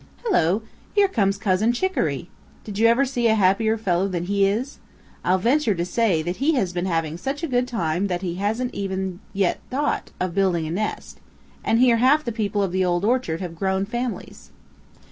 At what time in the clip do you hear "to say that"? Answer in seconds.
5.75-6.37